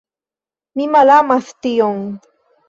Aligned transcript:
Mi 0.79 0.87
malamas 0.95 1.51
tion. 1.67 2.01